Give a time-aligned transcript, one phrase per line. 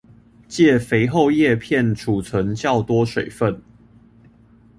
[0.47, 3.61] 藉肥厚葉片貯存較多水分